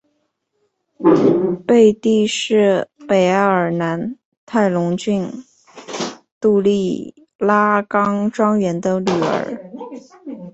[1.67, 5.31] 贝蒂是北爱尔兰泰隆郡
[6.39, 9.63] 杜利拉冈庄园的女儿。